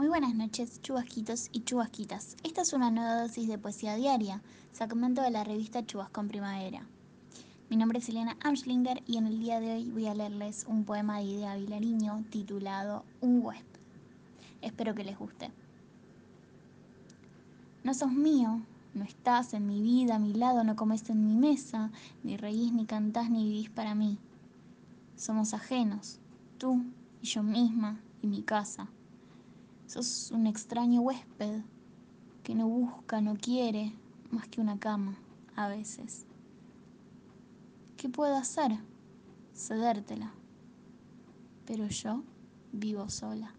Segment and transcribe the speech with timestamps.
[0.00, 2.34] Muy buenas noches, chubasquitos y chubasquitas.
[2.42, 4.40] Esta es una nueva dosis de poesía diaria,
[4.72, 6.86] segmento de la revista Chubascón Primavera.
[7.68, 10.84] Mi nombre es Elena Amschlinger y en el día de hoy voy a leerles un
[10.84, 13.78] poema de Idea Vilariño titulado Un huésped.
[14.62, 15.50] Espero que les guste.
[17.84, 18.62] No sos mío,
[18.94, 21.90] no estás en mi vida, a mi lado, no comes en mi mesa,
[22.22, 24.16] ni reís, ni cantás, ni vivís para mí.
[25.18, 26.20] Somos ajenos,
[26.56, 26.82] tú
[27.20, 28.88] y yo misma y mi casa.
[29.90, 31.62] Sos un extraño huésped
[32.44, 33.92] que no busca, no quiere
[34.30, 35.18] más que una cama,
[35.56, 36.26] a veces.
[37.96, 38.70] ¿Qué puedo hacer?
[39.52, 40.32] Cedértela.
[41.66, 42.22] Pero yo
[42.70, 43.52] vivo sola.